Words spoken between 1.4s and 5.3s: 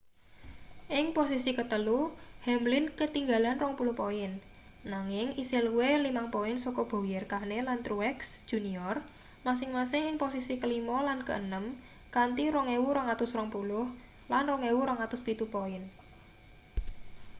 ketelu hamlin ketinggalan 20 poin nanging